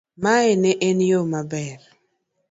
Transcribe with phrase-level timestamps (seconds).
[0.23, 1.79] mae ne en yo maber